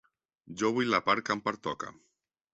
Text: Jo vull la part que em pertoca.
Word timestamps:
Jo 0.61 0.71
vull 0.77 0.89
la 0.95 1.01
part 1.11 1.23
que 1.29 1.37
em 1.37 1.45
pertoca. 1.51 1.93